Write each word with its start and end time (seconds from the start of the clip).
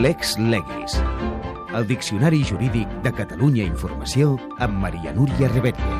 Lex 0.00 0.38
Legis. 0.38 0.94
El 1.76 1.86
Diccionari 1.86 2.42
Jurídic 2.48 2.88
de 3.04 3.10
Catalunya 3.12 3.66
Informació 3.66 4.38
amb 4.64 4.78
Maria 4.80 5.12
Núria 5.12 5.50
Rebetlla. 5.52 5.98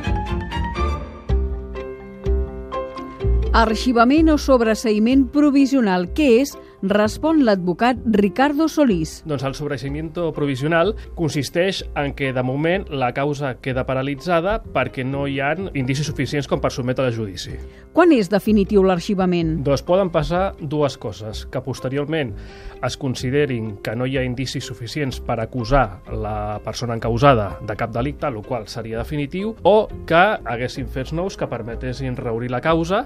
Arxivament 3.52 4.32
o 4.32 4.38
sobreseïment 4.40 5.26
provisional. 5.34 6.08
Què 6.16 6.30
és? 6.40 6.54
Respon 6.82 7.44
l'advocat 7.46 8.00
Ricardo 8.10 8.66
Solís. 8.66 9.20
Doncs 9.22 9.44
el 9.46 9.54
sobreseimiento 9.54 10.24
provisional 10.34 10.96
consisteix 11.14 11.84
en 11.94 12.10
que, 12.18 12.32
de 12.34 12.42
moment, 12.42 12.88
la 12.90 13.12
causa 13.14 13.52
queda 13.62 13.84
paralitzada 13.86 14.56
perquè 14.74 15.04
no 15.06 15.28
hi 15.30 15.38
ha 15.38 15.52
indicis 15.78 16.08
suficients 16.10 16.48
com 16.50 16.58
per 16.58 16.72
sotmetre 16.74 17.06
a 17.06 17.12
judici. 17.14 17.54
Quan 17.94 18.10
és 18.16 18.32
definitiu 18.32 18.82
l'arxivament? 18.82 19.60
Doncs 19.62 19.84
poden 19.86 20.10
passar 20.10 20.56
dues 20.58 20.96
coses. 20.98 21.44
Que 21.46 21.62
posteriorment 21.62 22.32
es 22.82 22.96
considerin 22.98 23.76
que 23.84 23.94
no 23.94 24.08
hi 24.10 24.18
ha 24.18 24.24
indicis 24.26 24.66
suficients 24.66 25.20
per 25.22 25.38
acusar 25.38 26.00
la 26.10 26.58
persona 26.64 26.96
encausada 26.98 27.60
de 27.62 27.76
cap 27.78 27.94
delicte, 27.94 28.26
el 28.26 28.40
qual 28.42 28.66
seria 28.66 28.98
definitiu, 28.98 29.54
o 29.62 29.86
que 30.08 30.24
haguessin 30.42 30.90
fets 30.90 31.14
nous 31.14 31.38
que 31.38 31.46
permetessin 31.46 32.18
reobrir 32.18 32.50
la 32.50 32.60
causa 32.64 33.04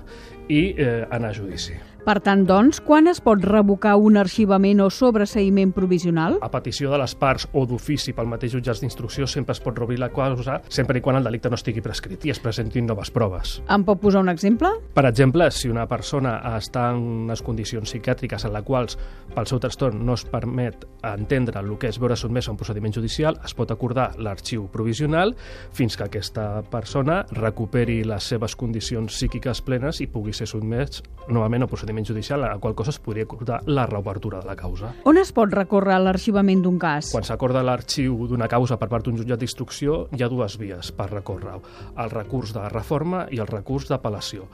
i 0.48 0.70
eh, 0.72 1.04
anar 1.10 1.34
a 1.34 1.38
judici. 1.42 1.76
Per 2.06 2.20
tant, 2.22 2.44
doncs, 2.46 2.78
quan 2.86 3.10
es 3.10 3.18
pot 3.18 3.42
revocar 3.42 3.96
un 3.98 4.14
arxivament 4.20 4.78
o 4.84 4.84
sobreseïment 4.94 5.72
provisional? 5.74 6.36
A 6.38 6.48
petició 6.52 6.92
de 6.92 7.00
les 7.00 7.16
parts 7.18 7.48
o 7.50 7.64
d'ofici 7.66 8.12
pel 8.14 8.28
mateix 8.30 8.52
jutjat 8.54 8.78
d'instrucció 8.78 9.26
sempre 9.26 9.56
es 9.56 9.60
pot 9.64 9.74
reobrir 9.74 9.98
la 9.98 10.12
causa 10.14 10.60
sempre 10.70 11.00
i 11.00 11.02
quan 11.02 11.18
el 11.18 11.26
delicte 11.26 11.50
no 11.50 11.58
estigui 11.58 11.82
prescrit 11.82 12.22
i 12.22 12.30
es 12.30 12.38
presentin 12.38 12.86
noves 12.86 13.10
proves. 13.10 13.56
Em 13.74 13.82
pot 13.82 13.98
posar 13.98 14.22
un 14.22 14.30
exemple? 14.30 14.70
Per 14.94 15.02
exemple, 15.08 15.48
si 15.50 15.66
una 15.66 15.88
persona 15.90 16.36
està 16.52 16.84
en 16.92 17.02
unes 17.24 17.42
condicions 17.42 17.90
psiquiàtriques 17.90 18.46
en 18.46 18.54
les 18.54 18.66
quals 18.70 18.94
pel 19.34 19.50
seu 19.50 19.58
trastorn 19.66 20.06
no 20.06 20.14
es 20.14 20.22
permet 20.30 20.86
entendre 21.02 21.58
el 21.58 21.74
que 21.74 21.90
és 21.90 21.98
veure 21.98 22.14
sotmès 22.14 22.46
a 22.46 22.54
un 22.54 22.62
procediment 22.62 22.94
judicial, 22.94 23.40
es 23.42 23.56
pot 23.58 23.74
acordar 23.74 24.12
l'arxiu 24.22 24.68
provisional 24.70 25.34
fins 25.74 25.98
que 25.98 26.06
aquesta 26.06 26.62
persona 26.70 27.24
recuperi 27.34 28.04
les 28.06 28.30
seves 28.30 28.54
condicions 28.54 29.10
psíquiques 29.10 29.64
plenes 29.66 29.98
i 29.98 30.06
pugui 30.06 30.30
ser 30.30 30.46
sotmès 30.46 31.02
novament 31.26 31.66
a 31.66 31.66
un 31.66 31.74
procediment 31.74 31.95
judicial, 32.04 32.44
a 32.44 32.54
la 32.54 32.58
qual 32.58 32.74
cosa 32.74 32.90
es 32.90 32.98
podria 32.98 33.24
acordar 33.24 33.62
la 33.66 33.86
reobertura 33.86 34.40
de 34.40 34.46
la 34.46 34.56
causa. 34.56 34.92
On 35.04 35.16
es 35.16 35.32
pot 35.32 35.52
recórrer 35.52 35.98
l'arxivament 36.02 36.62
d'un 36.62 36.78
cas? 36.78 37.12
Quan 37.14 37.24
s'acorda 37.24 37.62
l'arxiu 37.64 38.26
d'una 38.28 38.48
causa 38.48 38.76
per 38.76 38.90
part 38.92 39.06
d'un 39.06 39.16
jutjat 39.16 39.40
d'instrucció, 39.40 40.06
hi 40.12 40.22
ha 40.22 40.28
dues 40.28 40.58
vies 40.58 40.92
per 40.92 41.08
recórrer 41.12 41.56
el 41.56 42.10
recurs 42.10 42.52
de 42.52 42.68
reforma 42.68 43.26
i 43.30 43.40
el 43.40 43.48
recurs 43.48 43.88
d'apel·lació. 43.88 44.50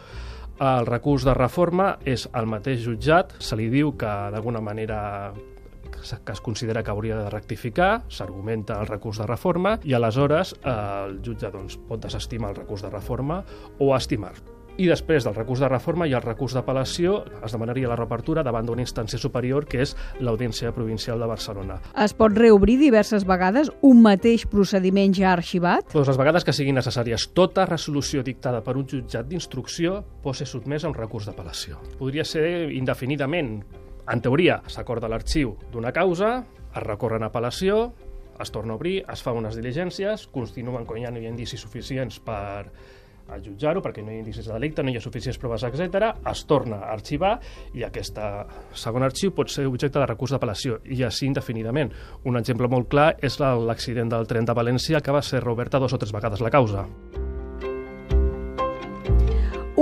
El 0.62 0.86
recurs 0.86 1.24
de 1.26 1.34
reforma 1.34 1.96
és 2.04 2.28
el 2.38 2.46
mateix 2.46 2.84
jutjat, 2.84 3.32
se 3.40 3.56
li 3.58 3.70
diu 3.72 3.96
que 3.98 4.12
d'alguna 4.30 4.60
manera 4.60 5.32
que 6.24 6.32
es 6.32 6.40
considera 6.40 6.82
que 6.82 6.90
hauria 6.90 7.16
de 7.16 7.30
rectificar, 7.30 8.02
s'argumenta 8.08 8.80
el 8.80 8.88
recurs 8.88 9.20
de 9.22 9.26
reforma 9.26 9.76
i 9.86 9.94
aleshores 9.94 10.54
eh, 10.58 10.72
el 10.72 11.20
jutge 11.24 11.50
doncs, 11.54 11.78
pot 11.88 12.02
desestimar 12.02 12.50
el 12.52 12.58
recurs 12.62 12.82
de 12.82 12.90
reforma 12.90 13.42
o 13.78 13.94
estimar 13.96 14.34
i 14.80 14.86
després 14.88 15.26
del 15.26 15.34
recurs 15.36 15.60
de 15.60 15.68
reforma 15.68 16.06
i 16.08 16.14
el 16.16 16.22
recurs 16.24 16.54
d'apel·lació 16.56 17.18
es 17.44 17.52
demanaria 17.52 17.90
la 17.90 17.96
reapertura 17.98 18.44
davant 18.46 18.66
d'una 18.66 18.84
instància 18.84 19.20
superior 19.20 19.66
que 19.68 19.82
és 19.84 19.94
l'Audiència 20.20 20.72
Provincial 20.72 21.20
de 21.20 21.28
Barcelona. 21.28 21.78
Es 22.00 22.14
pot 22.16 22.32
reobrir 22.38 22.78
diverses 22.80 23.26
vegades 23.28 23.70
un 23.82 24.00
mateix 24.04 24.46
procediment 24.48 25.12
ja 25.16 25.32
arxivat? 25.32 25.92
Doncs 25.92 26.08
les 26.08 26.20
vegades 26.20 26.46
que 26.46 26.56
siguin 26.56 26.78
necessàries. 26.80 27.28
Tota 27.36 27.66
resolució 27.68 28.24
dictada 28.24 28.62
per 28.64 28.76
un 28.80 28.88
jutjat 28.88 29.28
d'instrucció 29.28 30.00
pot 30.22 30.38
ser 30.38 30.48
sotmesa 30.48 30.88
a 30.88 30.92
un 30.92 30.96
recurs 30.98 31.28
d'apel·lació. 31.28 31.80
Podria 31.98 32.24
ser 32.24 32.72
indefinidament. 32.72 33.58
En 34.12 34.20
teoria, 34.24 34.62
s'acorda 34.66 35.10
l'arxiu 35.10 35.54
d'una 35.70 35.92
causa, 35.94 36.40
es 36.72 36.82
recorre 36.82 37.20
en 37.20 37.28
apel·lació, 37.28 37.92
es 38.42 38.50
torna 38.50 38.74
a 38.74 38.80
obrir, 38.80 39.02
es 39.12 39.22
fa 39.22 39.34
unes 39.36 39.54
diligències, 39.58 40.26
continuen 40.32 40.86
quan 40.88 41.04
ja 41.04 41.12
no 41.12 41.20
hi 41.20 41.28
ha 41.28 41.32
indicis 41.32 41.62
suficients 41.62 42.18
per 42.24 42.72
a 43.28 43.38
jutjar-ho 43.42 43.82
perquè 43.84 44.04
no 44.04 44.12
hi 44.12 44.18
ha 44.18 44.24
indicis 44.24 44.48
de 44.48 44.54
delicte, 44.54 44.82
no 44.82 44.92
hi 44.92 44.98
ha 44.98 45.04
suficients 45.04 45.38
proves, 45.38 45.64
etc. 45.68 46.12
es 46.32 46.44
torna 46.48 46.82
a 46.82 46.92
arxivar 46.96 47.38
i 47.74 47.86
aquest 47.86 48.18
segon 48.84 49.06
arxiu 49.06 49.34
pot 49.36 49.52
ser 49.52 49.66
objecte 49.70 49.98
de 49.98 50.06
recurs 50.06 50.34
d'apel·lació 50.34 50.80
i 50.84 51.02
així 51.06 51.28
indefinidament. 51.30 51.92
Un 52.24 52.40
exemple 52.40 52.68
molt 52.68 52.90
clar 52.92 53.12
és 53.22 53.38
l'accident 53.40 54.12
del 54.12 54.26
tren 54.30 54.48
de 54.48 54.56
València 54.56 55.00
que 55.00 55.14
va 55.14 55.22
ser 55.22 55.44
reoberta 55.44 55.80
dos 55.82 55.92
o 55.92 56.00
tres 56.00 56.12
vegades 56.14 56.42
la 56.42 56.50
causa. 56.50 56.86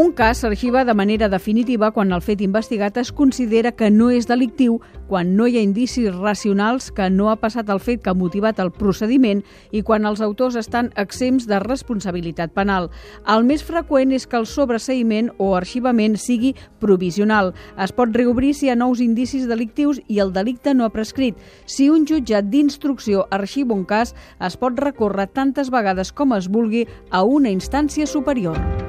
Un 0.01 0.13
cas 0.13 0.39
s'arxiva 0.41 0.87
de 0.89 0.95
manera 0.95 1.29
definitiva 1.29 1.91
quan 1.93 2.15
el 2.17 2.23
fet 2.25 2.41
investigat 2.41 2.97
es 2.97 3.11
considera 3.13 3.75
que 3.77 3.91
no 3.93 4.07
és 4.09 4.25
delictiu, 4.25 4.79
quan 5.11 5.35
no 5.37 5.45
hi 5.45 5.59
ha 5.59 5.65
indicis 5.67 6.15
racionals 6.15 6.87
que 6.97 7.11
no 7.13 7.29
ha 7.29 7.35
passat 7.43 7.69
el 7.69 7.83
fet 7.85 8.01
que 8.01 8.09
ha 8.09 8.17
motivat 8.17 8.63
el 8.65 8.71
procediment 8.73 9.45
i 9.77 9.83
quan 9.85 10.09
els 10.09 10.25
autors 10.25 10.57
estan 10.57 10.89
exempts 10.97 11.45
de 11.51 11.61
responsabilitat 11.61 12.57
penal. 12.57 12.89
El 13.29 13.45
més 13.45 13.61
freqüent 13.61 14.17
és 14.17 14.25
que 14.25 14.41
el 14.41 14.49
sobreseïment 14.49 15.35
o 15.37 15.53
arxivament 15.59 16.17
sigui 16.17 16.55
provisional. 16.81 17.53
Es 17.77 17.93
pot 17.93 18.17
reobrir 18.17 18.55
si 18.57 18.71
hi 18.71 18.73
ha 18.73 18.81
nous 18.81 19.05
indicis 19.05 19.45
delictius 19.53 20.01
i 20.09 20.25
el 20.25 20.33
delicte 20.33 20.73
no 20.73 20.89
ha 20.89 20.97
prescrit. 20.97 21.37
Si 21.67 21.93
un 21.93 22.09
jutjat 22.09 22.49
d'instrucció 22.49 23.29
arxiva 23.29 23.77
un 23.77 23.85
cas, 23.85 24.17
es 24.41 24.57
pot 24.57 24.81
recórrer 24.81 25.29
tantes 25.29 25.69
vegades 25.69 26.09
com 26.09 26.33
es 26.41 26.49
vulgui 26.49 26.87
a 27.11 27.21
una 27.21 27.53
instància 27.53 28.09
superior. 28.09 28.80